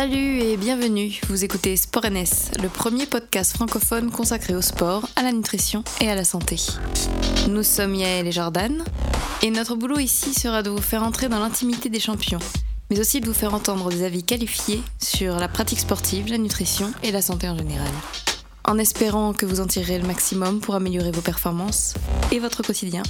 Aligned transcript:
Salut 0.00 0.38
et 0.38 0.56
bienvenue, 0.56 1.18
vous 1.28 1.42
écoutez 1.42 1.76
Sport 1.76 2.08
NS, 2.08 2.62
le 2.62 2.68
premier 2.68 3.04
podcast 3.04 3.52
francophone 3.56 4.12
consacré 4.12 4.54
au 4.54 4.62
sport, 4.62 5.08
à 5.16 5.24
la 5.24 5.32
nutrition 5.32 5.82
et 6.00 6.08
à 6.08 6.14
la 6.14 6.22
santé. 6.22 6.54
Nous 7.48 7.64
sommes 7.64 7.96
Yael 7.96 8.28
et 8.28 8.30
Jordan, 8.30 8.84
et 9.42 9.50
notre 9.50 9.74
boulot 9.74 9.98
ici 9.98 10.34
sera 10.34 10.62
de 10.62 10.70
vous 10.70 10.80
faire 10.80 11.02
entrer 11.02 11.28
dans 11.28 11.40
l'intimité 11.40 11.88
des 11.88 11.98
champions, 11.98 12.38
mais 12.92 13.00
aussi 13.00 13.20
de 13.20 13.26
vous 13.26 13.34
faire 13.34 13.54
entendre 13.54 13.90
des 13.90 14.04
avis 14.04 14.22
qualifiés 14.22 14.84
sur 15.02 15.34
la 15.34 15.48
pratique 15.48 15.80
sportive, 15.80 16.28
la 16.28 16.38
nutrition 16.38 16.92
et 17.02 17.10
la 17.10 17.20
santé 17.20 17.48
en 17.48 17.58
général. 17.58 17.90
En 18.68 18.78
espérant 18.78 19.32
que 19.32 19.46
vous 19.46 19.58
en 19.58 19.66
tirerez 19.66 19.98
le 19.98 20.06
maximum 20.06 20.60
pour 20.60 20.76
améliorer 20.76 21.10
vos 21.10 21.22
performances 21.22 21.94
et 22.30 22.38
votre 22.38 22.62
quotidien. 22.62 23.02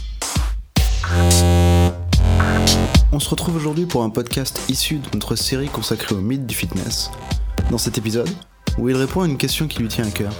On 3.10 3.20
se 3.20 3.30
retrouve 3.30 3.56
aujourd'hui 3.56 3.86
pour 3.86 4.02
un 4.02 4.10
podcast 4.10 4.60
issu 4.68 4.96
de 4.96 5.08
notre 5.14 5.34
série 5.34 5.68
consacrée 5.68 6.14
au 6.14 6.20
mythe 6.20 6.46
du 6.46 6.54
fitness. 6.54 7.10
Dans 7.70 7.78
cet 7.78 7.96
épisode, 7.96 8.28
où 8.76 8.90
il 8.90 8.96
répond 8.96 9.22
à 9.22 9.26
une 9.26 9.38
question 9.38 9.66
qui 9.66 9.78
lui 9.78 9.88
tient 9.88 10.06
à 10.06 10.10
cœur. 10.10 10.32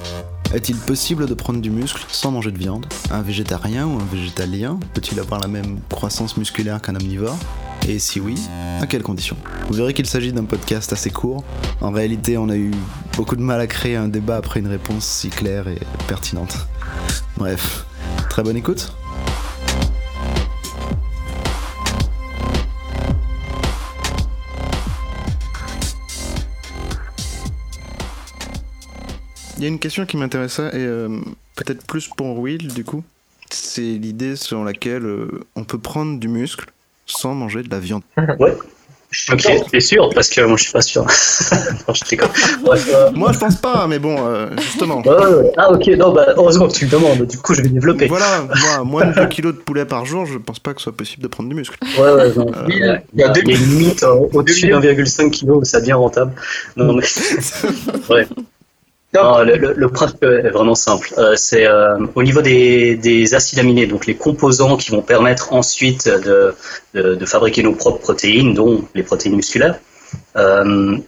Est-il 0.53 0.77
possible 0.77 1.27
de 1.27 1.33
prendre 1.33 1.63
du 1.63 1.71
muscle 1.71 2.05
sans 2.09 2.31
manger 2.31 2.53
de 2.53 2.59
viande? 2.59 2.85
Un 3.11 3.23
végétarien 3.23 3.87
ou 3.87 3.99
un 3.99 4.05
végétalien 4.13 4.79
peut-il 4.93 5.19
avoir 5.19 5.41
la 5.41 5.49
même 5.49 5.81
croissance 5.89 6.37
musculaire 6.37 6.83
qu'un 6.83 6.95
omnivore? 6.95 7.39
Et 7.89 7.99
si 7.99 8.21
oui, 8.21 8.35
à 8.83 8.87
quelles 8.87 9.03
conditions? 9.03 9.39
Vous 9.69 9.75
verrez 9.75 9.95
qu'il 9.95 10.07
s'agit 10.07 10.35
d'un 10.35 10.45
podcast 10.45 10.93
assez 10.93 11.11
court. 11.11 11.45
En 11.80 11.91
réalité, 11.91 12.37
on 12.37 12.51
a 12.51 12.57
eu 12.57 12.73
beaucoup 13.16 13.37
de 13.37 13.43
mal 13.43 13.63
à 13.63 13.66
créer 13.66 13.97
un 13.97 14.09
débat 14.09 14.37
après 14.37 14.61
une 14.61 14.69
réponse 14.69 15.07
si 15.07 15.30
claire 15.30 15.69
et 15.69 15.79
pertinente. 16.07 16.66
Bref, 17.39 17.87
très 18.29 18.43
bonne 18.43 18.59
écoute 18.59 18.93
Il 29.59 29.64
y 29.64 29.66
a 29.66 29.68
une 29.68 29.80
question 29.80 30.06
qui 30.06 30.16
m'intéressait, 30.16 30.68
et 30.68 30.87
euh, 30.87 31.09
peut-être 31.56 31.84
plus 31.84 32.06
pour 32.06 32.38
Will, 32.38 32.73
du 32.73 32.84
coup. 32.84 33.02
C'est 33.51 33.80
l'idée 33.80 34.37
selon 34.37 34.62
laquelle 34.62 35.04
euh, 35.04 35.40
on 35.56 35.64
peut 35.64 35.78
prendre 35.78 36.20
du 36.20 36.28
muscle 36.28 36.66
sans 37.06 37.34
manger 37.34 37.62
de 37.64 37.70
la 37.70 37.80
viande. 37.80 38.02
Ouais. 38.38 38.56
Ok, 39.32 39.70
t'es 39.70 39.80
sûr? 39.80 40.10
Parce 40.14 40.29
que 40.29 40.42
moi 40.42 40.59
je 40.59 40.64
suis 40.64 40.73
pas 40.73 40.82
sûr. 40.82 41.01
non, 41.88 41.95
je 41.95 42.02
euh, 42.92 43.10
Moi 43.14 43.32
je 43.32 43.38
pense 43.38 43.56
pas, 43.56 43.86
mais 43.86 43.98
bon, 43.98 44.18
justement. 44.59 45.02
Ah 45.56 45.73
ok, 45.73 45.86
non, 45.96 46.12
bah, 46.12 46.34
heureusement 46.36 46.68
que 46.68 46.74
tu 46.74 46.84
me 46.84 46.90
demandes, 46.90 47.23
du 47.26 47.38
coup 47.38 47.54
je 47.54 47.62
vais 47.62 47.70
développer. 47.70 48.06
Voilà, 48.06 48.42
moi, 48.42 48.84
moins 48.84 49.06
de 49.06 49.14
2 49.14 49.26
kilos 49.29 49.54
de 49.54 49.60
poulet 49.60 49.86
par 49.86 50.04
jour, 50.04 50.26
je 50.26 50.36
pense 50.36 50.59
pas 50.59 50.74
que 50.74 50.80
ce 50.80 50.84
soit 50.84 50.96
possible 50.96 51.23
de 51.23 51.29
prendre 51.29 51.48
du 51.48 51.54
muscle. 51.54 51.79
Ouais, 51.98 52.12
ouais, 52.12 52.34
non. 52.36 52.52
il, 52.68 53.01
y 53.14 53.23
a, 53.23 53.29
des 53.30 53.40
limites 53.40 54.04
au-dessus 54.04 54.66
d'1,5 54.66 55.30
kg 55.30 55.51
où 55.52 55.64
ça 55.64 55.80
devient 55.80 55.95
rentable. 55.95 56.32
Non, 56.76 56.92
mais. 56.92 57.04
ouais. 58.10 58.26
Non, 59.14 59.42
le, 59.42 59.73
le, 59.73 59.88
principe 59.88 60.23
est 60.23 60.51
vraiment 60.51 60.74
simple. 60.74 61.14
Euh, 61.16 61.34
c'est 61.34 61.66
euh, 61.66 61.98
au 62.14 62.23
niveau 62.23 62.42
des, 62.42 62.95
des, 62.95 63.34
acides 63.34 63.59
aminés, 63.59 63.87
donc 63.87 64.04
les 64.04 64.16
composants 64.16 64.76
qui 64.76 64.91
vont 64.91 65.00
permettre 65.00 65.54
ensuite 65.54 66.06
de, 66.06 66.54
de, 66.92 67.14
de 67.14 67.26
fabriquer 67.26 67.62
nos 67.62 67.72
propres 67.72 68.00
protéines, 68.00 68.53
dont 68.53 68.84
les 68.94 69.03
protéines 69.03 69.36
musculaires. 69.36 69.78
Euh, 70.36 70.98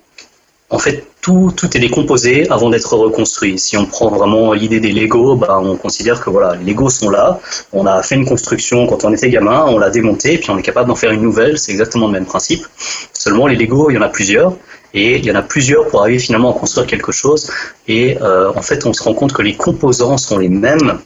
en 0.70 0.78
fait, 0.78 1.04
tout, 1.20 1.52
tout 1.56 1.76
est 1.76 1.80
décomposé 1.80 2.48
avant 2.48 2.70
d'être 2.70 2.94
reconstruit. 2.94 3.58
Si 3.58 3.76
on 3.76 3.86
prend 3.86 4.08
vraiment 4.08 4.52
l'idée 4.52 4.78
des 4.78 4.92
Lego, 4.92 5.34
bah, 5.34 5.60
on 5.60 5.76
considère 5.76 6.20
que 6.20 6.30
voilà, 6.30 6.54
les 6.54 6.64
Lego 6.64 6.88
sont 6.88 7.10
là. 7.10 7.40
On 7.72 7.86
a 7.86 8.02
fait 8.02 8.14
une 8.14 8.24
construction 8.24 8.86
quand 8.86 9.04
on 9.04 9.12
était 9.12 9.30
gamin, 9.30 9.64
on 9.66 9.78
l'a 9.78 9.90
démonté, 9.90 10.38
puis 10.38 10.50
on 10.50 10.58
est 10.58 10.62
capable 10.62 10.88
d'en 10.88 10.94
faire 10.94 11.10
une 11.10 11.22
nouvelle. 11.22 11.58
C'est 11.58 11.72
exactement 11.72 12.06
le 12.06 12.12
même 12.12 12.24
principe. 12.24 12.64
Seulement, 13.12 13.48
les 13.48 13.56
Lego, 13.56 13.90
il 13.90 13.94
y 13.94 13.98
en 13.98 14.02
a 14.02 14.08
plusieurs. 14.08 14.54
Et 14.94 15.18
il 15.18 15.24
y 15.24 15.30
en 15.30 15.36
a 15.36 15.42
plusieurs 15.42 15.86
pour 15.88 16.02
arriver 16.02 16.18
finalement 16.18 16.54
à 16.54 16.58
construire 16.58 16.86
quelque 16.86 17.12
chose. 17.12 17.50
Et 17.86 18.16
euh, 18.20 18.52
en 18.54 18.62
fait, 18.62 18.86
on 18.86 18.92
se 18.92 19.02
rend 19.02 19.14
compte 19.14 19.32
que 19.32 19.42
les 19.42 19.56
composants 19.56 20.18
sont 20.18 20.38
les 20.38 20.48
mêmes 20.48 21.00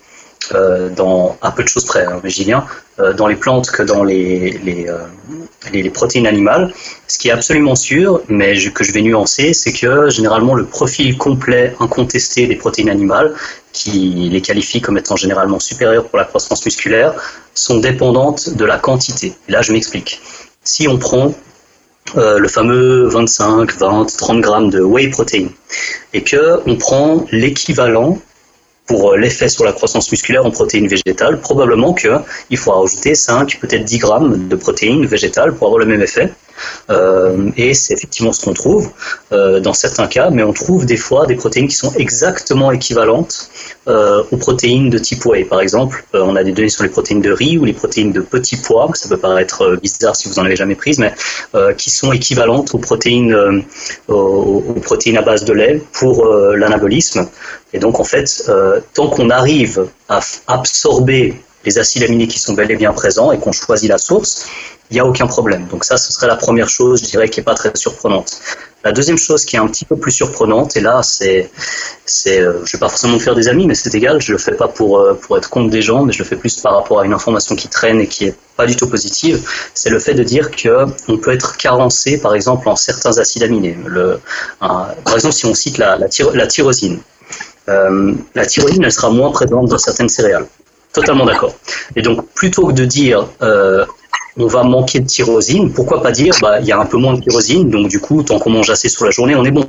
euh, 0.53 0.88
dans 0.91 1.37
peu 1.56 1.62
de 1.62 1.69
choses 1.69 1.84
près, 1.84 2.05
hein, 2.05 2.21
bien, 2.22 2.65
euh, 2.99 3.12
dans 3.12 3.27
les 3.27 3.37
plantes 3.37 3.71
que 3.71 3.82
dans 3.82 4.05
euh, 4.05 4.09
les, 4.09 4.87
les, 5.72 5.91
protéines 5.91 6.27
animales. 6.27 6.72
Ce 7.06 7.19
qui 7.19 7.28
est 7.28 7.32
absolument 7.32 7.75
sûr, 7.75 8.22
mais 8.28 8.54
que 8.71 8.84
je 8.84 8.93
vais 8.93 9.03
nuancer, 9.03 9.54
c'est 9.54 9.72
que 9.72 10.10
généralement 10.10 10.54
le 10.54 10.65
profil 10.65 11.16
complet, 11.16 11.75
incontesté 11.81 12.47
des 12.47 12.56
protéines 12.56 12.91
animales, 12.91 13.34
qui 13.72 14.28
les 14.31 14.41
qualifie 14.41 14.81
comme 14.81 14.99
étant 14.99 15.16
généralement 15.16 15.59
supérieures 15.59 16.06
pour 16.06 16.19
la 16.19 16.25
croissance 16.25 16.65
musculaire, 16.65 17.15
sont 17.54 17.78
dépendantes 17.78 18.50
de 18.50 18.65
la 18.65 18.78
quantité. 18.78 19.34
là, 19.49 19.62
je 19.62 19.72
m'explique. 19.72 20.21
Si 20.62 20.88
on 20.88 20.99
prend 20.99 21.34
euh, 22.16 22.38
le 22.38 22.49
fameux 22.49 23.09
25, 23.09 23.77
20, 23.77 24.16
30 24.16 24.41
grammes 24.41 24.71
de 24.71 24.81
whey 24.81 25.09
protein 25.09 25.49
et 26.12 26.22
que 26.22 26.60
on 26.66 26.77
prend 26.77 27.27
l'équivalent 27.33 28.19
pour 28.87 29.12
euh, 29.12 29.17
l'effet 29.17 29.49
sur 29.49 29.65
la 29.65 29.72
croissance 29.72 30.11
musculaire 30.11 30.45
en 30.45 30.50
protéines 30.50 30.89
végétales, 30.89 31.41
probablement 31.41 31.95
qu'il 31.95 32.59
faut 32.59 32.72
rajouter 32.72 33.15
5, 33.15 33.59
peut-être 33.61 33.84
10 33.84 33.99
grammes 33.99 34.49
de 34.49 34.56
protéines 34.56 35.06
végétales 35.06 35.55
pour 35.55 35.69
avoir 35.69 35.78
le 35.78 35.87
même 35.87 36.03
effet. 36.03 36.33
Euh, 36.91 37.50
et 37.56 37.75
c'est 37.75 37.94
effectivement 37.94 38.32
ce 38.32 38.44
qu'on 38.44 38.54
trouve 38.54 38.91
euh, 39.32 39.60
dans 39.60 39.72
certains 39.72 40.06
cas, 40.06 40.31
mais 40.31 40.42
on 40.42 40.53
trouve 40.53 40.87
des 40.87 40.97
fois 40.97 41.26
des 41.26 41.34
protéines 41.34 41.69
qui 41.69 41.76
sont 41.76 41.92
exactement 41.94 42.70
équivalentes 42.70 43.48
euh, 43.88 44.22
aux 44.31 44.37
protéines 44.37 44.91
de 44.91 44.98
type 44.98 45.25
whey. 45.25 45.44
Par 45.44 45.60
exemple, 45.60 46.04
on 46.12 46.37
a 46.37 46.44
des 46.44 46.53
données 46.53 46.69
sur 46.69 46.82
les 46.82 46.91
protéines 46.91 47.20
de 47.20 47.32
riz 47.32 47.59
ou 47.59 47.65
les 47.65 47.72
protéines 47.72 48.12
de 48.12 48.20
petits 48.20 48.56
pois, 48.56 48.91
ça 48.94 49.09
peut 49.09 49.16
paraître 49.16 49.76
bizarre 49.82 50.16
si 50.16 50.28
vous 50.28 50.38
en 50.38 50.44
avez 50.44 50.56
jamais 50.56 50.75
prises, 50.75 50.98
mais 50.98 51.12
qui 51.76 51.91
sont 51.91 52.12
équivalentes 52.12 52.75
aux 52.75 52.78
protéines, 52.78 53.65
aux, 54.09 54.60
protéines 54.82 55.19
à 55.19 55.22
base 55.22 55.44
de 55.44 55.53
lait 55.53 55.82
pour 55.92 56.26
l'anabolisme. 56.26 57.28
Et 57.72 57.78
donc 57.78 58.00
en 58.00 58.04
fait, 58.04 58.50
tant 58.94 59.09
qu'on 59.09 59.31
arrive 59.31 59.86
à 60.09 60.21
absorber 60.47 61.34
les 61.65 61.78
acides 61.78 62.03
aminés 62.03 62.26
qui 62.26 62.38
sont 62.38 62.54
bel 62.54 62.71
et 62.71 62.76
bien 62.76 62.92
présents 62.92 63.32
et 63.32 63.38
qu'on 63.38 63.53
choisit 63.53 63.88
la 63.88 63.98
source, 63.98 64.47
il 64.91 64.95
n'y 64.95 65.00
a 65.00 65.06
aucun 65.06 65.27
problème. 65.27 65.67
Donc 65.71 65.84
ça, 65.84 65.97
ce 65.97 66.12
serait 66.12 66.27
la 66.27 66.37
première 66.37 66.69
chose, 66.69 67.00
je 67.03 67.06
dirais, 67.06 67.28
qui 67.28 67.41
n'est 67.41 67.45
pas 67.45 67.55
très 67.55 67.72
surprenante. 67.75 68.41
La 68.84 68.93
deuxième 68.93 69.17
chose 69.17 69.47
qui 69.47 69.56
est 69.56 69.59
un 69.59 69.67
petit 69.67 69.87
peu 69.87 69.97
plus 69.97 70.12
surprenante, 70.12 70.77
et 70.77 70.83
là, 70.83 71.03
c'est, 71.03 71.50
c'est, 72.05 72.41
euh, 72.43 72.62
je 72.67 72.77
vais 72.77 72.78
pas 72.78 72.91
forcément 72.91 73.15
me 73.15 73.19
faire 73.19 73.34
des 73.34 73.49
amis, 73.49 73.67
mais 73.67 73.75
c'est 73.75 73.95
égal, 73.95 74.21
je 74.21 74.33
le 74.33 74.37
fais 74.37 74.53
pas 74.53 74.69
pour 74.69 74.99
euh, 74.99 75.15
pour 75.15 75.39
être 75.39 75.49
contre 75.49 75.71
des 75.71 75.81
gens, 75.81 76.05
mais 76.05 76.12
je 76.12 76.19
le 76.19 76.27
fais 76.27 76.37
plus 76.37 76.61
par 76.61 76.75
rapport 76.75 77.00
à 77.00 77.06
une 77.06 77.15
information 77.15 77.56
qui 77.56 77.69
traîne 77.69 77.99
et 78.03 78.06
qui 78.06 78.27
est 78.27 78.37
pas 78.59 78.67
du 78.67 78.77
tout 78.77 78.87
positive. 78.87 79.41
C'est 79.72 79.89
le 79.89 79.99
fait 79.99 80.12
de 80.12 80.22
dire 80.22 80.50
que 80.50 80.84
on 81.09 81.16
peut 81.16 81.33
être 81.33 81.56
carencé, 81.56 82.19
par 82.19 82.34
exemple, 82.34 82.69
en 82.69 82.77
certains 82.77 83.16
acides 83.16 83.43
aminés. 83.43 83.78
Le, 83.87 84.21
par 84.61 85.15
exemple, 85.15 85.34
si 85.34 85.47
on 85.47 85.55
cite 85.55 85.78
la, 85.78 85.97
la, 85.97 86.47
tyrosine, 86.47 87.01
euh, 87.71 88.12
la 88.34 88.45
tyrosine, 88.45 88.84
elle 88.84 88.93
sera 88.93 89.09
moins 89.09 89.31
présente 89.31 89.66
dans 89.71 89.78
certaines 89.78 90.11
céréales. 90.11 90.47
Totalement 90.93 91.25
d'accord. 91.25 91.55
Et 91.97 92.03
donc, 92.03 92.28
plutôt 92.34 92.66
que 92.66 92.72
de 92.72 92.84
dire 92.84 93.27
on 94.37 94.47
va 94.47 94.65
manquer 94.65 95.00
de 95.00 95.06
tyrosine, 95.06 95.72
pourquoi 95.72 96.03
pas 96.03 96.11
dire 96.11 96.34
bah, 96.41 96.59
il 96.61 96.67
y 96.67 96.72
a 96.72 96.78
un 96.78 96.87
peu 96.87 96.97
moins 96.97 97.15
de 97.15 97.21
tyrosine, 97.21 97.71
donc 97.71 97.89
du 97.89 98.00
coup, 98.00 98.22
tant 98.22 98.39
qu'on 98.39 98.50
mange 98.50 98.71
assez 98.71 98.89
sur 98.89 99.05
la 99.05 99.11
journée, 99.11 99.34
on 99.37 99.45
est 99.45 99.50
bon. 99.50 99.65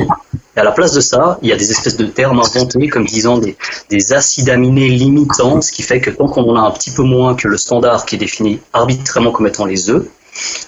Et 0.58 0.60
à 0.60 0.64
la 0.64 0.72
place 0.72 0.94
de 0.94 1.02
ça, 1.02 1.38
il 1.42 1.50
y 1.50 1.54
a 1.54 1.56
des 1.56 1.70
espèces 1.70 1.98
de 1.98 2.06
termes 2.06 2.40
inventés 2.40 2.88
comme 2.88 3.06
disant 3.06 3.38
des, 3.38 3.56
des 3.90 4.14
acides 4.14 4.50
aminés 4.50 4.90
limitants, 4.90 5.62
ce 5.62 5.72
qui 5.72 5.84
fait 5.84 6.00
que 6.00 6.10
tant 6.10 6.28
qu'on 6.28 6.50
en 6.50 6.56
a 6.56 6.62
un 6.62 6.72
petit 6.72 6.92
peu 6.92 7.04
moins 7.04 7.36
que 7.36 7.48
le 7.48 7.58
standard 7.58 8.06
qui 8.06 8.16
est 8.16 8.20
défini 8.20 8.60
arbitrairement 8.74 9.32
comme 9.32 9.48
étant 9.48 9.66
les 9.66 9.90
œufs, 9.90 10.06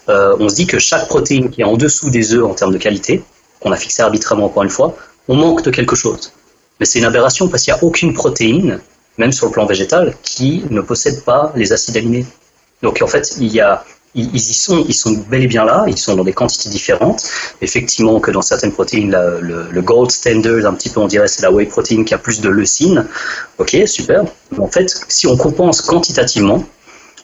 euh, 0.09 0.35
on 0.40 0.47
se 0.47 0.56
dit 0.56 0.68
que 0.68 0.79
chaque 0.79 1.08
protéine 1.08 1.50
qui 1.50 1.62
est 1.62 1.66
en 1.66 1.75
dessous 1.75 2.09
des 2.09 2.34
œufs 2.34 2.46
en 2.46 2.53
termes 2.53 2.74
de 2.74 2.78
qualité, 2.78 3.24
qu'on 3.59 3.72
a 3.72 3.75
fixé 3.78 4.03
arbitrairement 4.03 4.46
encore 4.46 4.64
une 4.64 4.69
fois, 4.69 4.96
on 5.28 5.35
manque 5.35 5.64
de 5.64 5.72
quelque 5.72 5.96
chose. 5.96 6.31
Mais 6.79 6.85
c'est 6.85 7.00
une 7.00 7.06
aberration 7.06 7.47
parce 7.47 7.64
qu'il 7.64 7.74
n'y 7.74 7.79
a 7.79 7.84
aucune 7.84 8.14
protéine 8.14 8.79
même 9.18 9.31
sur 9.31 9.47
le 9.47 9.52
plan 9.52 9.66
végétal, 9.66 10.16
qui 10.24 10.64
ne 10.70 10.82
possèdent 10.82 11.23
pas 11.23 11.52
les 11.55 11.73
acides 11.73 11.97
aminés. 11.97 12.26
Donc 12.82 13.02
en 13.02 13.08
fait, 13.08 13.35
il 13.40 13.47
y 13.47 13.59
a, 13.59 13.84
ils, 14.16 14.35
y 14.35 14.94
sont, 14.94 15.14
bel 15.29 15.44
et 15.44 15.47
bien 15.47 15.66
là, 15.66 15.85
ils 15.88 15.97
sont 15.97 16.16
dans 16.16 16.24
des 16.24 16.34
quantités 16.34 16.70
différentes. 16.70 17.24
Effectivement, 17.62 18.20
que 18.20 18.32
dans 18.32 18.41
certaines 18.41 18.72
protéines, 18.72 19.12
le, 19.12 19.82
gold 19.82 20.12
standard, 20.12 20.66
un 20.66 20.74
petit 20.74 20.90
peu, 20.90 21.00
on 21.00 21.08
dirait, 21.08 21.28
c'est 21.28 21.44
la 21.44 21.52
whey 21.52 21.66
protein 21.66 22.03
qui 22.03 22.14
a 22.14 22.18
plus 22.18 22.41
de 22.41 22.50
leucine. 22.50 23.06
Ok, 23.58 23.76
super. 23.85 24.24
En 24.58 24.68
fait, 24.68 25.06
si 25.08 25.28
on 25.28 25.38
compense 25.38 25.82
quantitativement, 25.82 26.64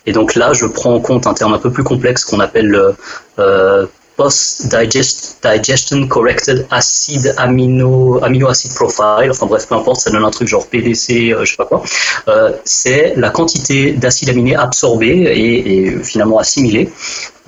et 0.05 0.11
donc 0.11 0.35
là, 0.35 0.53
je 0.53 0.65
prends 0.65 0.93
en 0.93 0.99
compte 0.99 1.27
un 1.27 1.33
terme 1.33 1.53
un 1.53 1.59
peu 1.59 1.71
plus 1.71 1.83
complexe 1.83 2.25
qu'on 2.25 2.39
appelle 2.39 2.67
le 2.67 2.95
euh, 3.39 3.87
post-digestion 4.15 6.07
corrected 6.07 6.65
acid 6.69 7.33
amino, 7.37 8.23
amino 8.23 8.47
acid 8.47 8.73
profile, 8.73 9.29
enfin 9.31 9.47
bref, 9.47 9.67
peu 9.67 9.75
importe, 9.75 10.01
ça 10.01 10.11
donne 10.11 10.23
un 10.23 10.31
truc 10.31 10.47
genre 10.47 10.67
PDC, 10.67 11.31
euh, 11.31 11.45
je 11.45 11.51
sais 11.51 11.57
pas 11.57 11.65
quoi, 11.65 11.83
euh, 12.27 12.51
c'est 12.63 13.13
la 13.17 13.29
quantité 13.29 13.91
d'acides 13.93 14.29
aminés 14.29 14.55
absorbés 14.55 15.31
et, 15.35 16.03
finalement 16.03 16.37
assimilés. 16.39 16.89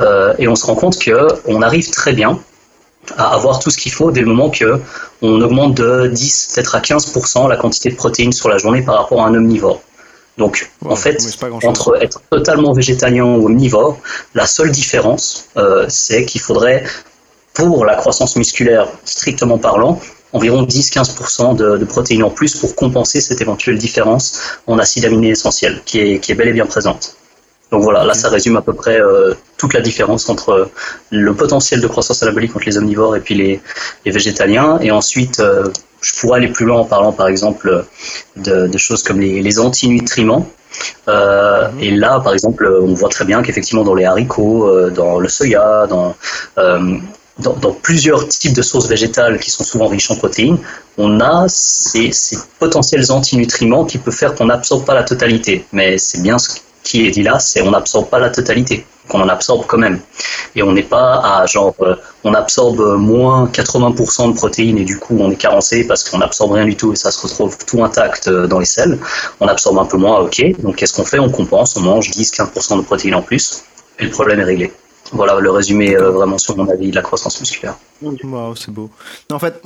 Euh, 0.02 0.34
et 0.40 0.48
on 0.48 0.56
se 0.56 0.66
rend 0.66 0.76
compte 0.76 0.98
qu'on 1.04 1.62
arrive 1.62 1.90
très 1.90 2.12
bien 2.14 2.40
à 3.18 3.34
avoir 3.34 3.60
tout 3.60 3.70
ce 3.70 3.78
qu'il 3.78 3.92
faut 3.92 4.12
dès 4.12 4.22
le 4.22 4.28
moment 4.28 4.50
que 4.50 4.82
on 5.22 5.40
augmente 5.42 5.76
de 5.76 6.08
10, 6.08 6.54
peut-être 6.56 6.76
à 6.76 6.80
15% 6.80 7.48
la 7.48 7.56
quantité 7.56 7.90
de 7.90 7.96
protéines 7.96 8.34
sur 8.34 8.50
la 8.50 8.58
journée 8.58 8.82
par 8.82 8.96
rapport 8.96 9.22
à 9.22 9.28
un 9.28 9.36
omnivore. 9.36 9.82
Donc, 10.38 10.70
en 10.84 10.96
fait, 10.96 11.18
entre 11.64 12.02
être 12.02 12.22
totalement 12.30 12.74
végétalien 12.74 13.26
ou 13.26 13.46
omnivore, 13.46 13.98
la 14.34 14.46
seule 14.46 14.72
différence, 14.72 15.48
euh, 15.56 15.86
c'est 15.88 16.26
qu'il 16.26 16.42
faudrait 16.42 16.84
pour 17.54 17.86
la 17.86 17.96
croissance 17.96 18.36
musculaire 18.36 18.88
strictement 19.06 19.58
parlant, 19.58 20.02
environ 20.34 20.64
10-15% 20.64 21.56
de, 21.56 21.78
de, 21.78 21.86
protéines 21.86 22.24
en 22.24 22.30
plus 22.30 22.56
pour 22.58 22.76
compenser 22.76 23.22
cette 23.22 23.40
éventuelle 23.40 23.78
différence 23.78 24.60
en 24.68 24.78
acides 24.78 25.06
aminés 25.06 25.30
essentiels 25.30 25.82
qui 25.86 26.00
est, 26.00 26.20
qui 26.20 26.34
est 26.34 26.36
bel 26.36 26.50
et 26.50 26.54
bien 26.54 26.66
présente. 26.66 27.16
Donc 27.76 27.84
voilà, 27.84 28.06
là 28.06 28.14
ça 28.14 28.30
résume 28.30 28.56
à 28.56 28.62
peu 28.62 28.72
près 28.72 29.02
euh, 29.02 29.34
toute 29.58 29.74
la 29.74 29.82
différence 29.82 30.30
entre 30.30 30.70
le 31.12 31.34
potentiel 31.34 31.82
de 31.82 31.88
croissance 31.88 32.24
anabolique 32.24 32.56
entre 32.56 32.66
les 32.66 32.78
omnivores 32.78 33.18
et 33.18 33.20
puis 33.20 33.36
les, 33.36 33.60
les 34.06 34.12
végétaliens. 34.14 34.80
Et 34.80 34.92
ensuite, 34.92 35.42
euh, 35.42 35.68
je 36.00 36.18
pourrais 36.18 36.38
aller 36.38 36.48
plus 36.48 36.66
loin 36.66 36.78
en 36.78 36.86
parlant 36.86 37.12
par 37.12 37.28
exemple 37.28 37.84
de, 38.38 38.68
de 38.68 38.78
choses 38.78 39.04
comme 39.04 39.20
les, 39.20 39.42
les 39.42 39.60
antinutriments. 39.60 40.48
Euh, 41.10 41.70
mhm. 41.70 41.80
Et 41.82 41.92
là, 41.92 42.22
par 42.22 42.32
exemple, 42.32 42.66
on 42.82 42.94
voit 42.94 43.10
très 43.10 43.26
bien 43.26 43.44
qu'effectivement 43.44 43.84
dans 43.84 43.94
les 43.94 44.06
haricots, 44.06 44.70
euh, 44.70 44.90
dans 44.90 45.20
le 45.20 45.28
soya, 45.28 45.86
dans, 45.90 46.16
euh, 46.58 46.98
dans, 47.40 47.56
dans, 47.56 47.74
plusieurs 47.74 48.26
types 48.30 48.54
de 48.54 48.62
sources 48.62 48.88
végétales 48.88 49.38
qui 49.38 49.52
sont 49.52 49.66
souvent 49.66 49.88
riches 49.88 50.10
en 50.12 50.16
protéines, 50.16 50.60
on 50.98 51.20
a 51.20 51.46
ces, 51.50 52.14
ces 52.14 52.38
potentiels 52.58 53.12
antinutriments 53.12 53.84
qui 53.84 53.98
peuvent 53.98 54.16
faire 54.16 54.34
qu'on 54.34 54.46
n'absorbe 54.46 54.86
pas 54.86 54.94
la 54.94 55.04
totalité. 55.04 55.66
Mais 55.74 55.98
c'est 55.98 56.22
bien 56.22 56.38
ce 56.38 56.48
qui 56.48 56.62
est 56.94 57.12
dit 57.12 57.24
là, 57.24 57.40
c'est 57.40 57.62
on 57.62 57.72
n'absorbe 57.72 58.10
pas 58.10 58.20
la 58.20 58.30
totalité, 58.30 58.86
qu'on 59.08 59.22
en 59.22 59.30
absorbe 59.30 59.66
quand 59.68 59.78
même. 59.78 60.00
Et 60.56 60.64
on 60.64 60.72
n'est 60.72 60.84
pas 60.84 61.20
à 61.20 61.46
genre, 61.46 61.76
euh, 61.82 61.96
on 62.24 62.34
absorbe 62.34 62.98
moins 62.98 63.48
80% 63.48 64.32
de 64.32 64.36
protéines 64.36 64.78
et 64.78 64.86
du 64.86 65.00
coup 65.00 65.18
on 65.20 65.32
est 65.32 65.36
carencé 65.36 65.86
parce 65.86 66.08
qu'on 66.08 66.20
n'absorbe 66.20 66.54
rien 66.54 66.66
du 66.66 66.76
tout 66.76 66.94
et 66.94 66.96
ça 66.96 67.12
se 67.12 67.22
retrouve 67.22 67.58
tout 67.66 67.84
intact 67.84 68.28
euh, 68.28 68.48
dans 68.48 68.60
les 68.60 68.66
selles. 68.66 69.00
On 69.40 69.48
absorbe 69.48 69.80
un 69.80 69.86
peu 69.86 69.98
moins, 69.98 70.20
ok. 70.20 70.62
Donc 70.62 70.78
qu'est-ce 70.78 70.94
qu'on 70.94 71.06
fait? 71.06 71.20
On 71.20 71.30
compense, 71.30 71.76
on 71.76 71.82
mange 71.82 72.12
10-15% 72.12 72.78
de 72.78 72.82
protéines 72.84 73.16
en 73.16 73.22
plus 73.22 73.64
et 74.00 74.06
le 74.06 74.12
problème 74.12 74.40
est 74.40 74.46
réglé. 74.46 74.72
Voilà 75.12 75.40
le 75.40 75.52
résumé 75.52 75.96
euh, 75.96 76.10
vraiment 76.12 76.38
sur 76.38 76.58
mon 76.58 76.68
avis 76.70 76.90
de 76.90 76.96
la 76.96 77.02
croissance 77.02 77.40
musculaire. 77.40 77.76
Wow, 78.02 78.56
c'est 78.56 78.72
beau. 78.72 78.90
en 79.32 79.40
fait, 79.40 79.62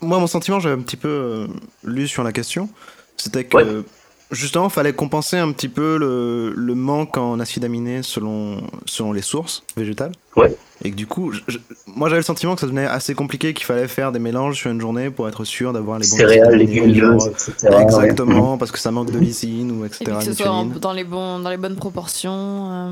moi 0.00 0.18
mon 0.18 0.26
sentiment, 0.26 0.60
j'avais 0.60 0.76
un 0.76 0.82
petit 0.82 0.96
peu 0.96 1.46
lu 1.82 2.06
sur 2.06 2.22
la 2.22 2.32
question, 2.32 2.68
c'était 3.16 3.44
que 3.44 3.84
Justement, 4.34 4.66
il 4.66 4.72
fallait 4.72 4.92
compenser 4.92 5.38
un 5.38 5.50
petit 5.52 5.68
peu 5.68 5.96
le, 5.96 6.52
le, 6.56 6.74
manque 6.74 7.16
en 7.16 7.40
acides 7.40 7.64
aminés 7.64 8.02
selon, 8.02 8.62
selon 8.84 9.12
les 9.12 9.22
sources 9.22 9.62
végétales. 9.76 10.12
Ouais. 10.36 10.56
Et 10.82 10.90
que 10.90 10.96
du 10.96 11.06
coup, 11.06 11.32
je, 11.32 11.58
moi 11.86 12.08
j'avais 12.08 12.20
le 12.20 12.24
sentiment 12.24 12.54
que 12.54 12.60
ça 12.60 12.66
devenait 12.66 12.86
assez 12.86 13.14
compliqué, 13.14 13.54
qu'il 13.54 13.64
fallait 13.64 13.88
faire 13.88 14.12
des 14.12 14.18
mélanges 14.18 14.56
sur 14.56 14.70
une 14.70 14.80
journée 14.80 15.10
pour 15.10 15.28
être 15.28 15.44
sûr 15.44 15.72
d'avoir 15.72 15.98
les 15.98 16.08
bons 16.08 16.16
céréales, 16.16 16.56
légumineuses, 16.56 17.28
etc. 17.28 17.76
Exactement, 17.80 18.52
ouais. 18.52 18.58
parce 18.58 18.72
que 18.72 18.78
ça 18.78 18.90
manque 18.90 19.10
de 19.10 19.18
lysine 19.18 19.70
ou 19.70 19.84
etc. 19.84 20.04
Et 20.06 20.18
que 20.18 20.24
ce 20.24 20.32
soit 20.34 20.50
en, 20.50 20.66
dans 20.66 20.92
les 20.92 21.04
bons, 21.04 21.38
dans 21.38 21.50
les 21.50 21.56
bonnes 21.56 21.76
proportions. 21.76 22.32
Euh... 22.70 22.90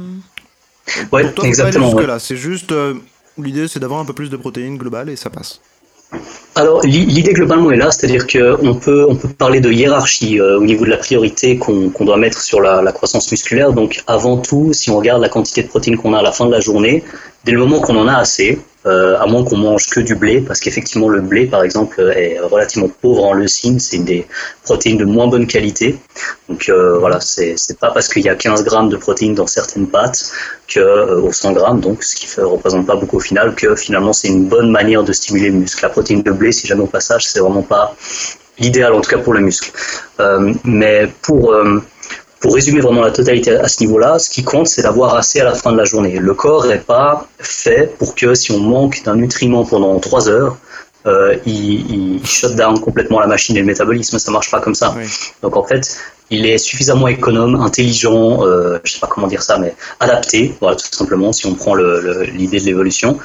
Ouais, 1.12 1.32
toi, 1.32 1.46
exactement. 1.46 1.92
Ouais. 1.92 2.06
là, 2.06 2.18
c'est 2.18 2.36
juste 2.36 2.72
euh, 2.72 2.94
l'idée, 3.36 3.68
c'est 3.68 3.80
d'avoir 3.80 4.00
un 4.00 4.04
peu 4.04 4.12
plus 4.12 4.30
de 4.30 4.36
protéines 4.36 4.78
globales 4.78 5.08
et 5.08 5.16
ça 5.16 5.30
passe. 5.30 5.60
Alors 6.54 6.82
l'idée 6.84 7.32
globalement 7.32 7.70
est 7.70 7.76
là, 7.76 7.90
c'est-à-dire 7.90 8.26
qu'on 8.26 8.74
peut, 8.74 9.06
on 9.08 9.16
peut 9.16 9.28
parler 9.28 9.60
de 9.60 9.72
hiérarchie 9.72 10.38
euh, 10.38 10.58
au 10.58 10.64
niveau 10.64 10.84
de 10.84 10.90
la 10.90 10.98
priorité 10.98 11.56
qu'on 11.56 11.88
qu 11.88 12.04
doit 12.04 12.18
mettre 12.18 12.42
sur 12.42 12.60
la, 12.60 12.82
la, 12.82 12.92
croissance 12.92 13.30
musculaire. 13.30 13.72
Donc 13.72 14.02
avant 14.06 14.36
tout, 14.36 14.72
si 14.74 14.90
on 14.90 14.98
regarde 14.98 15.22
la 15.22 15.30
quantité 15.30 15.62
de 15.62 15.68
protéines 15.68 15.96
qu'on 15.96 16.12
a 16.12 16.18
à 16.18 16.22
la 16.22 16.32
fin 16.32 16.44
de 16.44 16.50
la 16.50 16.60
journée, 16.60 17.02
dès 17.44 17.52
le 17.52 17.58
moment 17.58 17.80
qu'on 17.80 17.96
en 17.96 18.06
a 18.06 18.16
assez, 18.16 18.58
euh, 18.86 19.16
à 19.18 19.26
moins 19.26 19.44
qu'on 19.44 19.58
mange 19.58 19.88
que 19.88 20.00
du 20.00 20.14
blé, 20.16 20.40
parce 20.40 20.58
qu'effectivement 20.58 21.08
le 21.08 21.20
blé 21.20 21.46
par 21.46 21.62
exemple 21.62 22.00
est 22.16 22.40
relativement 22.40 22.88
pauvre 22.88 23.24
en 23.24 23.32
leucine, 23.32 23.78
c'est 23.78 23.98
des 23.98 24.26
protéines 24.64 24.98
de 24.98 25.04
moins 25.04 25.28
bonne 25.28 25.46
qualité. 25.46 25.98
Donc 26.48 26.68
euh, 26.68 26.98
voilà, 26.98 27.20
c'est 27.20 27.56
pas 27.78 27.90
parce 27.92 28.08
qu'il 28.08 28.22
y 28.22 28.28
a 28.28 28.34
15 28.34 28.64
grammes 28.64 28.88
de 28.88 28.96
protéines 28.96 29.34
dans 29.34 29.46
certaines 29.46 29.86
pâtes 29.86 30.32
que 30.66 30.80
euh, 30.80 31.20
au 31.20 31.32
100 31.32 31.52
grammes, 31.52 31.80
donc 31.80 32.02
ce 32.02 32.16
qui 32.16 32.26
ne 32.40 32.44
représente 32.44 32.86
pas 32.86 32.96
beaucoup 32.96 33.18
au 33.18 33.20
final, 33.20 33.54
que 33.54 33.76
finalement 33.76 34.12
c'est 34.12 34.28
une 34.28 34.46
bonne 34.46 34.70
manière 34.70 35.04
de 35.04 35.12
stimuler 35.12 35.50
le 35.50 35.58
muscle. 35.58 35.80
La 35.82 35.90
protéine 35.90 36.22
de 36.22 36.32
blé, 36.32 36.50
si 36.50 36.66
jamais 36.66 36.82
au 36.82 36.86
passage, 36.86 37.28
c'est 37.28 37.40
vraiment 37.40 37.62
pas 37.62 37.94
l'idéal 38.58 38.94
en 38.94 39.00
tout 39.00 39.10
cas 39.10 39.18
pour 39.18 39.32
le 39.32 39.40
muscle. 39.40 39.70
Euh, 40.20 40.52
mais 40.64 41.08
pour 41.22 41.54
pour 42.42 42.54
résumer 42.54 42.80
vraiment 42.80 43.02
la 43.02 43.12
totalité 43.12 43.52
à 43.52 43.68
ce 43.68 43.80
niveau-là, 43.80 44.18
ce 44.18 44.28
qui 44.28 44.42
compte, 44.42 44.66
c'est 44.66 44.82
d'avoir 44.82 45.14
assez 45.14 45.40
à 45.40 45.44
la 45.44 45.54
fin 45.54 45.72
de 45.72 45.78
la 45.78 45.84
journée. 45.84 46.18
Le 46.18 46.34
corps 46.34 46.66
n'est 46.66 46.78
pas 46.78 47.28
fait 47.38 47.96
pour 47.98 48.14
que 48.16 48.34
si 48.34 48.50
on 48.50 48.58
manque 48.58 49.02
d'un 49.04 49.14
nutriment 49.14 49.64
pendant 49.64 49.98
trois 50.00 50.28
heures, 50.28 50.58
euh, 51.06 51.36
il, 51.46 52.16
il 52.18 52.26
shut 52.26 52.54
down 52.56 52.78
complètement 52.80 53.20
la 53.20 53.28
machine 53.28 53.56
et 53.56 53.60
le 53.60 53.66
métabolisme. 53.66 54.18
Ça 54.18 54.30
marche 54.32 54.50
pas 54.50 54.60
comme 54.60 54.74
ça. 54.74 54.92
Oui. 54.96 55.04
Donc 55.42 55.56
en 55.56 55.62
fait, 55.62 55.96
il 56.30 56.46
est 56.46 56.58
suffisamment 56.58 57.08
économe, 57.08 57.54
intelligent, 57.56 58.44
euh, 58.44 58.78
je 58.84 58.92
sais 58.92 59.00
pas 59.00 59.06
comment 59.06 59.28
dire 59.28 59.42
ça, 59.42 59.58
mais 59.58 59.74
adapté, 60.00 60.54
voilà, 60.60 60.76
tout 60.76 60.86
simplement, 60.90 61.32
si 61.32 61.46
on 61.46 61.54
prend 61.54 61.74
l'idée 61.74 62.58
de 62.58 62.64
l'évolution, 62.64 63.18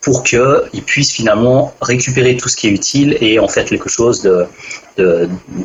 pour 0.00 0.22
qu'il 0.22 0.82
puisse 0.84 1.12
finalement 1.12 1.74
récupérer 1.80 2.36
tout 2.36 2.48
ce 2.48 2.56
qui 2.56 2.68
est 2.68 2.70
utile 2.70 3.16
et 3.20 3.38
en 3.38 3.48
faire 3.48 3.64
quelque 3.64 3.88
chose 3.88 4.28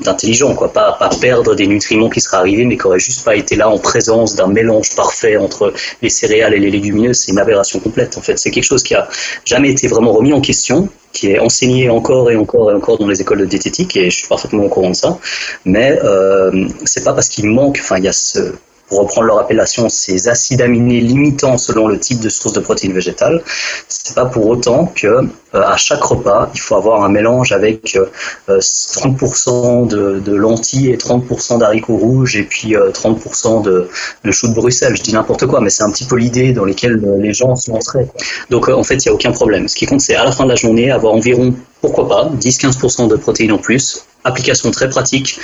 d'intelligent, 0.03 0.55
quoi, 0.55 0.71
pas, 0.71 0.93
pas 0.93 1.09
perdre 1.09 1.55
des 1.55 1.67
nutriments 1.67 2.09
qui 2.09 2.21
seraient 2.21 2.37
arrivés, 2.37 2.65
mais 2.65 2.77
qui 2.77 2.83
n'auraient 2.83 2.99
juste 2.99 3.25
pas 3.25 3.35
été 3.35 3.55
là 3.55 3.69
en 3.69 3.77
présence 3.77 4.35
d'un 4.35 4.47
mélange 4.47 4.95
parfait 4.95 5.37
entre 5.37 5.73
les 6.01 6.09
céréales 6.09 6.53
et 6.53 6.59
les 6.59 6.71
légumineuses, 6.71 7.17
c'est 7.17 7.31
une 7.31 7.39
aberration 7.39 7.79
complète. 7.79 8.17
En 8.17 8.21
fait, 8.21 8.37
c'est 8.39 8.51
quelque 8.51 8.63
chose 8.63 8.83
qui 8.83 8.95
a 8.95 9.07
jamais 9.45 9.69
été 9.69 9.87
vraiment 9.87 10.13
remis 10.13 10.33
en 10.33 10.41
question, 10.41 10.89
qui 11.13 11.31
est 11.31 11.39
enseigné 11.39 11.89
encore 11.89 12.31
et 12.31 12.35
encore 12.35 12.71
et 12.71 12.75
encore 12.75 12.97
dans 12.97 13.07
les 13.07 13.21
écoles 13.21 13.39
de 13.39 13.45
diététique, 13.45 13.97
et 13.97 14.09
je 14.09 14.17
suis 14.17 14.27
parfaitement 14.27 14.63
au 14.63 14.69
courant 14.69 14.91
de 14.91 14.95
ça. 14.95 15.17
Mais 15.65 15.99
euh, 16.03 16.67
c'est 16.85 17.03
pas 17.03 17.13
parce 17.13 17.27
qu'il 17.27 17.47
manque, 17.49 17.79
enfin, 17.81 17.97
il 17.97 18.05
y 18.05 18.07
a 18.07 18.13
ce 18.13 18.53
pour 18.87 18.99
reprendre 18.99 19.27
leur 19.27 19.39
appellation, 19.39 19.89
ces 19.89 20.27
acides 20.29 20.61
aminés 20.61 21.01
limitants 21.01 21.57
selon 21.57 21.87
le 21.87 21.99
type 21.99 22.19
de 22.19 22.29
source 22.29 22.53
de 22.53 22.61
protéines 22.61 22.93
végétales. 22.93 23.43
C'est 23.87 24.15
pas 24.15 24.25
pour 24.25 24.47
autant 24.47 24.91
que 24.95 25.07
euh, 25.07 25.21
à 25.53 25.77
chaque 25.77 26.03
repas, 26.03 26.49
il 26.53 26.59
faut 26.59 26.75
avoir 26.75 27.03
un 27.03 27.09
mélange 27.09 27.51
avec 27.51 27.97
euh, 27.97 28.59
30% 28.59 29.87
de, 29.87 30.35
lentilles 30.35 30.91
et 30.91 30.97
30% 30.97 31.59
d'haricots 31.59 31.97
rouges 31.97 32.35
et 32.35 32.43
puis 32.43 32.75
euh, 32.75 32.91
30% 32.91 33.61
de, 33.61 33.89
de 34.23 34.31
choux 34.31 34.47
de 34.47 34.53
Bruxelles. 34.53 34.95
Je 34.95 35.03
dis 35.03 35.13
n'importe 35.13 35.45
quoi, 35.47 35.61
mais 35.61 35.69
c'est 35.69 35.83
un 35.83 35.91
petit 35.91 36.05
peu 36.05 36.15
l'idée 36.15 36.53
dans 36.53 36.65
laquelle 36.65 37.01
les 37.19 37.33
gens 37.33 37.55
se 37.55 37.71
lanceraient. 37.71 38.07
Donc 38.49 38.69
euh, 38.69 38.73
en 38.73 38.83
fait, 38.83 38.95
il 38.95 39.07
n'y 39.07 39.11
a 39.11 39.13
aucun 39.13 39.31
problème. 39.31 39.67
Ce 39.67 39.75
qui 39.75 39.85
compte, 39.85 40.01
c'est 40.01 40.15
à 40.15 40.23
la 40.23 40.31
fin 40.31 40.45
de 40.45 40.49
la 40.49 40.55
journée 40.55 40.91
avoir 40.91 41.13
environ, 41.13 41.53
pourquoi 41.81 42.07
pas, 42.07 42.31
10-15% 42.39 43.07
de 43.09 43.15
protéines 43.15 43.51
en 43.51 43.57
plus. 43.57 44.05
Application 44.23 44.71
très 44.71 44.89
pratique 44.89 45.39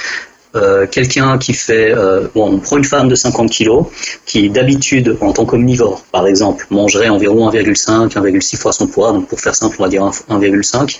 euh, 0.55 0.85
quelqu'un 0.85 1.39
qui 1.39 1.53
fait, 1.53 1.91
euh, 1.95 2.27
bon, 2.35 2.53
on 2.53 2.59
prend 2.59 2.77
une 2.77 2.83
femme 2.83 3.07
de 3.07 3.15
50 3.15 3.49
kilos 3.49 3.85
qui 4.25 4.49
d'habitude, 4.49 5.17
en 5.21 5.33
tant 5.33 5.45
qu'omnivore, 5.45 6.03
par 6.11 6.27
exemple, 6.27 6.67
mangerait 6.69 7.09
environ 7.09 7.49
1,5, 7.49 8.09
1,6 8.09 8.57
fois 8.57 8.71
son 8.71 8.85
poids, 8.85 9.11
donc 9.11 9.27
pour 9.27 9.39
faire 9.39 9.55
simple, 9.55 9.75
on 9.79 9.83
va 9.83 9.89
dire 9.89 10.03
1,5, 10.03 10.97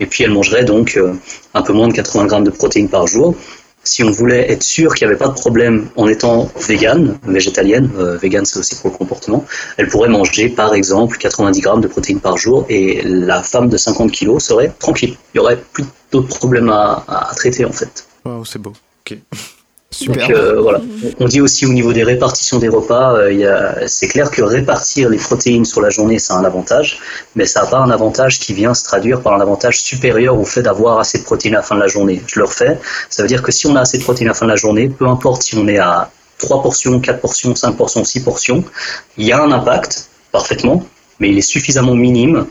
et 0.00 0.06
puis 0.06 0.24
elle 0.24 0.32
mangerait 0.32 0.64
donc 0.64 0.96
euh, 0.96 1.12
un 1.54 1.62
peu 1.62 1.72
moins 1.72 1.86
de 1.86 1.92
80 1.92 2.26
grammes 2.26 2.44
de 2.44 2.50
protéines 2.50 2.88
par 2.88 3.06
jour. 3.06 3.36
Si 3.84 4.02
on 4.02 4.10
voulait 4.10 4.50
être 4.50 4.64
sûr 4.64 4.92
qu'il 4.94 5.06
n'y 5.06 5.12
avait 5.12 5.18
pas 5.18 5.28
de 5.28 5.34
problème 5.34 5.88
en 5.96 6.08
étant 6.08 6.50
végane, 6.66 7.18
végétalienne, 7.22 7.88
végane 8.20 8.44
c'est 8.44 8.58
aussi 8.58 8.74
pour 8.74 8.90
le 8.90 8.96
comportement, 8.96 9.46
elle 9.78 9.88
pourrait 9.88 10.10
manger 10.10 10.50
par 10.50 10.74
exemple 10.74 11.16
90 11.16 11.60
grammes 11.60 11.80
de 11.80 11.86
protéines 11.86 12.20
par 12.20 12.36
jour 12.36 12.66
et 12.68 13.00
la 13.04 13.42
femme 13.42 13.70
de 13.70 13.76
50 13.78 14.10
kilos 14.10 14.44
serait 14.44 14.72
tranquille. 14.78 15.16
Il 15.32 15.38
n'y 15.38 15.40
aurait 15.40 15.62
plus 15.72 15.84
d'autres 16.12 16.36
problèmes 16.36 16.68
à, 16.68 17.02
à 17.08 17.34
traiter 17.34 17.64
en 17.64 17.72
fait. 17.72 18.06
C'est 18.44 18.60
beau. 18.60 18.72
Okay. 19.08 19.22
Super. 19.90 20.28
Donc, 20.28 20.36
euh, 20.36 20.60
voilà. 20.60 20.80
On 21.18 21.26
dit 21.26 21.40
aussi 21.40 21.64
au 21.64 21.72
niveau 21.72 21.94
des 21.94 22.04
répartitions 22.04 22.58
des 22.58 22.68
repas, 22.68 23.14
euh, 23.14 23.72
c'est 23.86 24.06
clair 24.06 24.30
que 24.30 24.42
répartir 24.42 25.08
les 25.08 25.16
protéines 25.16 25.64
sur 25.64 25.80
la 25.80 25.88
journée, 25.88 26.18
c'est 26.18 26.34
un 26.34 26.44
avantage, 26.44 27.00
mais 27.34 27.46
ça 27.46 27.62
n'a 27.62 27.68
pas 27.68 27.78
un 27.78 27.90
avantage 27.90 28.38
qui 28.38 28.52
vient 28.52 28.74
se 28.74 28.84
traduire 28.84 29.22
par 29.22 29.32
un 29.32 29.40
avantage 29.40 29.80
supérieur 29.80 30.38
au 30.38 30.44
fait 30.44 30.60
d'avoir 30.60 30.98
assez 30.98 31.18
de 31.18 31.24
protéines 31.24 31.54
à 31.54 31.58
la 31.58 31.62
fin 31.62 31.74
de 31.74 31.80
la 31.80 31.88
journée. 31.88 32.22
Je 32.26 32.38
le 32.38 32.44
refais. 32.44 32.78
Ça 33.08 33.22
veut 33.22 33.28
dire 33.28 33.42
que 33.42 33.50
si 33.50 33.66
on 33.66 33.76
a 33.76 33.80
assez 33.80 33.96
de 33.96 34.02
protéines 34.02 34.28
à 34.28 34.32
la 34.32 34.34
fin 34.34 34.44
de 34.44 34.50
la 34.50 34.56
journée, 34.56 34.90
peu 34.90 35.06
importe 35.06 35.42
si 35.42 35.56
on 35.56 35.66
est 35.66 35.78
à 35.78 36.10
3 36.36 36.62
portions, 36.62 37.00
4 37.00 37.20
portions, 37.20 37.54
5 37.54 37.72
portions, 37.72 38.04
6 38.04 38.20
portions, 38.20 38.64
il 39.16 39.26
y 39.26 39.32
a 39.32 39.42
un 39.42 39.50
impact, 39.50 40.10
parfaitement, 40.32 40.86
mais 41.18 41.30
il 41.30 41.38
est 41.38 41.42
suffisamment 41.42 41.94
minime 41.94 42.46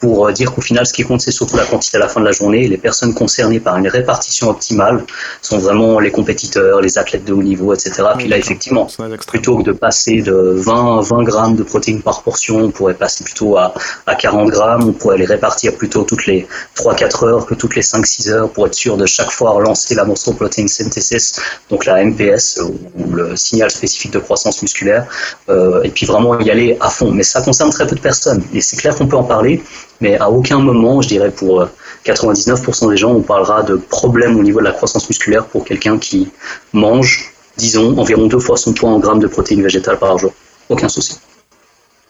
pour 0.00 0.30
dire 0.32 0.52
qu'au 0.52 0.60
final, 0.60 0.86
ce 0.86 0.92
qui 0.92 1.02
compte, 1.02 1.20
c'est 1.20 1.30
surtout 1.30 1.56
la 1.56 1.64
quantité 1.64 1.96
à 1.96 2.00
la 2.00 2.08
fin 2.08 2.20
de 2.20 2.26
la 2.26 2.32
journée. 2.32 2.68
Les 2.68 2.76
personnes 2.76 3.14
concernées 3.14 3.60
par 3.60 3.76
une 3.76 3.88
répartition 3.88 4.50
optimale 4.50 5.04
sont 5.42 5.58
vraiment 5.58 5.98
les 6.00 6.10
compétiteurs, 6.10 6.80
les 6.80 6.98
athlètes 6.98 7.24
de 7.24 7.32
haut 7.32 7.42
niveau, 7.42 7.72
etc. 7.72 8.02
Puis 8.18 8.28
là, 8.28 8.36
effectivement, 8.36 8.88
plutôt 9.26 9.58
que 9.58 9.62
de 9.62 9.72
passer 9.72 10.22
de 10.22 10.54
20, 10.56 11.00
20 11.02 11.22
grammes 11.22 11.56
de 11.56 11.62
protéines 11.62 12.02
par 12.02 12.22
portion, 12.22 12.56
on 12.56 12.70
pourrait 12.70 12.94
passer 12.94 13.24
plutôt 13.24 13.56
à, 13.56 13.72
à 14.06 14.14
40 14.14 14.50
grammes. 14.50 14.88
On 14.88 14.92
pourrait 14.92 15.18
les 15.18 15.26
répartir 15.26 15.74
plutôt 15.74 16.04
toutes 16.04 16.26
les 16.26 16.46
3-4 16.76 17.26
heures 17.26 17.46
que 17.46 17.54
toutes 17.54 17.76
les 17.76 17.82
5-6 17.82 18.30
heures 18.30 18.50
pour 18.50 18.66
être 18.66 18.74
sûr 18.74 18.96
de 18.96 19.06
chaque 19.06 19.30
fois 19.30 19.50
relancer 19.50 19.94
la 19.94 20.04
muscle 20.04 20.34
protein 20.34 20.66
synthesis, 20.66 21.40
donc 21.70 21.86
la 21.86 22.04
MPS, 22.04 22.60
ou 22.94 23.12
le 23.12 23.36
signal 23.36 23.70
spécifique 23.70 24.12
de 24.12 24.18
croissance 24.18 24.62
musculaire, 24.62 25.06
euh, 25.48 25.82
et 25.82 25.90
puis 25.90 26.06
vraiment 26.06 26.38
y 26.40 26.50
aller 26.50 26.76
à 26.80 26.90
fond. 26.90 27.10
Mais 27.12 27.22
ça 27.22 27.40
concerne 27.40 27.70
très 27.70 27.86
peu 27.86 27.96
de 27.96 28.00
personnes. 28.00 28.42
Et 28.52 28.60
c'est 28.60 28.76
clair 28.76 28.94
qu'on 28.94 29.06
peut 29.06 29.16
en 29.16 29.24
parler 29.24 29.62
mais 30.00 30.18
à 30.18 30.30
aucun 30.30 30.58
moment, 30.58 31.00
je 31.02 31.08
dirais 31.08 31.30
pour 31.30 31.66
99% 32.04 32.90
des 32.90 32.96
gens, 32.96 33.12
on 33.12 33.22
parlera 33.22 33.62
de 33.62 33.76
problème 33.76 34.38
au 34.38 34.42
niveau 34.42 34.60
de 34.60 34.64
la 34.64 34.72
croissance 34.72 35.08
musculaire 35.08 35.46
pour 35.46 35.64
quelqu'un 35.64 35.98
qui 35.98 36.28
mange, 36.72 37.32
disons, 37.56 37.98
environ 37.98 38.26
deux 38.26 38.38
fois 38.38 38.56
son 38.56 38.72
poids 38.72 38.90
en 38.90 38.98
grammes 38.98 39.20
de 39.20 39.26
protéines 39.26 39.62
végétales 39.62 39.98
par 39.98 40.16
jour. 40.18 40.32
Aucun 40.68 40.88
souci. 40.88 41.18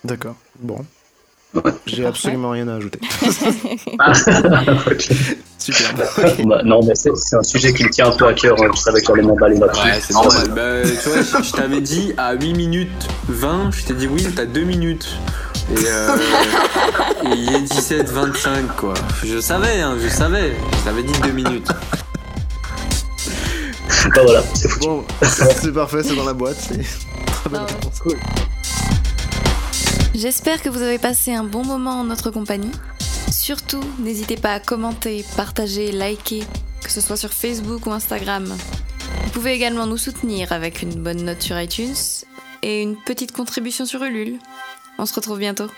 D'accord. 0.04 0.34
Bon. 0.60 0.78
J'ai 1.86 2.04
absolument 2.04 2.50
rien 2.50 2.68
à 2.68 2.74
ajouter. 2.74 2.98
Ah, 3.98 4.12
Super. 5.58 5.94
Bah, 6.44 6.60
non, 6.64 6.80
mais 6.84 6.94
c'est 6.94 7.10
c'est 7.16 7.36
un 7.36 7.42
sujet 7.42 7.72
qui 7.72 7.84
me 7.84 7.90
tient 7.90 8.08
un 8.08 8.16
peu 8.16 8.26
à 8.26 8.34
cœur. 8.34 8.56
hein. 8.62 8.70
Je 8.74 8.80
savais 8.80 9.00
que 9.00 9.06
j'allais 9.06 9.22
m'emballer 9.22 9.56
là-dessus. 9.56 9.84
Ouais, 9.86 10.00
c'est 10.00 10.12
normal. 10.12 10.48
Bah, 10.54 10.82
tu 11.02 11.08
vois, 11.08 11.22
je, 11.22 11.44
je 11.48 11.52
t'avais 11.52 11.80
dit 11.80 12.12
à 12.18 12.34
8 12.34 12.52
minutes 12.54 13.08
20, 13.28 13.70
je 13.72 13.84
t'ai 13.86 13.94
dit 13.94 14.06
oui, 14.06 14.26
t'as 14.34 14.44
2 14.44 14.60
minutes. 14.62 15.08
Et, 15.72 15.84
euh, 15.86 16.16
il 17.34 17.52
est 17.54 17.60
17, 17.62 18.08
25 18.10 18.76
quoi. 18.76 18.94
Je 19.24 19.40
savais, 19.40 19.80
hein, 19.80 19.96
je 20.00 20.08
savais. 20.08 20.56
Je 20.78 20.84
t'avais 20.84 21.02
dit 21.02 21.12
2 21.22 21.30
minutes. 21.32 21.68
Bah, 24.14 24.22
voilà, 24.24 24.42
c'est 24.54 24.68
foutu. 24.68 24.86
Bon, 24.86 25.04
c'est 25.22 25.72
parfait, 25.72 26.02
c'est 26.04 26.14
dans 26.14 26.24
la 26.24 26.32
boîte. 26.34 26.56
C'est 26.60 26.78
très 27.26 27.50
bonne 27.50 27.60
Ah 27.62 27.64
ouais. 27.64 27.72
réponse. 27.72 28.16
J'espère 30.14 30.62
que 30.62 30.68
vous 30.68 30.80
avez 30.82 30.98
passé 30.98 31.34
un 31.34 31.44
bon 31.44 31.64
moment 31.64 32.00
en 32.00 32.04
notre 32.04 32.30
compagnie. 32.30 32.70
Surtout, 33.30 33.82
n'hésitez 33.98 34.36
pas 34.36 34.52
à 34.54 34.60
commenter, 34.60 35.24
partager, 35.36 35.90
liker, 35.92 36.44
que 36.82 36.90
ce 36.90 37.00
soit 37.00 37.16
sur 37.16 37.32
Facebook 37.32 37.84
ou 37.86 37.92
Instagram. 37.92 38.46
Vous 39.24 39.30
pouvez 39.30 39.52
également 39.52 39.86
nous 39.86 39.98
soutenir 39.98 40.52
avec 40.52 40.82
une 40.82 40.94
bonne 40.94 41.24
note 41.24 41.42
sur 41.42 41.60
iTunes 41.60 41.94
et 42.62 42.82
une 42.82 42.96
petite 42.96 43.32
contribution 43.32 43.84
sur 43.84 44.02
Ulule. 44.04 44.38
On 44.98 45.06
se 45.06 45.14
retrouve 45.14 45.38
bientôt. 45.38 45.68